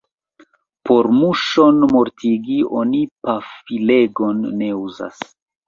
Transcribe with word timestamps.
Por 0.89 1.09
muŝon 1.17 1.83
mortigi, 1.91 2.57
oni 2.81 3.03
pafilegon 3.29 4.43
ne 4.59 4.75
uzas. 4.83 5.25